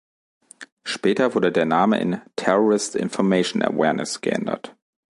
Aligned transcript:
Später 0.83 1.35
wurde 1.35 1.51
der 1.51 1.65
Name 1.65 1.99
in 1.99 2.21
"Terrorist 2.35 2.95
Information 2.95 3.61
Awareness" 3.61 4.19
geändert. 4.19 4.75